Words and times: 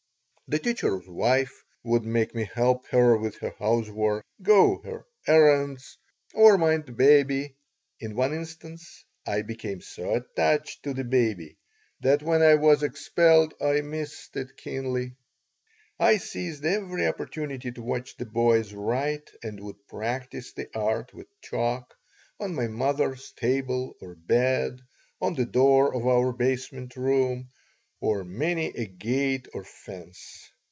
The 0.51 0.59
teacher's 0.59 1.07
wife 1.07 1.63
would 1.81 2.03
make 2.03 2.35
me 2.35 2.43
help 2.43 2.85
her 2.89 3.15
with 3.17 3.37
her 3.37 3.55
housework, 3.57 4.25
go 4.41 4.81
her 4.81 5.05
errands, 5.25 5.97
or 6.33 6.57
mind 6.57 6.87
the 6.87 6.91
baby 6.91 7.55
(in 8.01 8.17
one 8.17 8.33
instance 8.33 9.05
I 9.25 9.43
became 9.43 9.79
so 9.79 10.13
attached 10.13 10.83
to 10.83 10.93
the 10.93 11.05
baby 11.05 11.55
that 12.01 12.21
when 12.21 12.41
I 12.41 12.55
was 12.55 12.83
expelled 12.83 13.53
I 13.61 13.79
missed 13.79 14.35
it 14.35 14.57
keenly) 14.57 15.15
I 15.97 16.17
seized 16.17 16.65
every 16.65 17.07
opportunity 17.07 17.71
to 17.71 17.81
watch 17.81 18.17
the 18.17 18.25
boys 18.25 18.73
write 18.73 19.29
and 19.41 19.57
would 19.61 19.87
practise 19.87 20.51
the 20.51 20.67
art, 20.77 21.13
with 21.13 21.27
chalk, 21.41 21.95
on 22.41 22.55
my 22.55 22.67
mother's 22.67 23.31
table 23.31 23.95
or 24.01 24.15
bed, 24.15 24.81
on 25.21 25.33
the 25.35 25.45
door 25.45 25.95
of 25.95 26.05
our 26.05 26.33
basement 26.33 26.97
room, 26.97 27.51
on 28.03 28.35
many 28.35 28.65
a 28.75 28.85
gate 28.87 29.47
or 29.53 29.63
fence. 29.63 30.49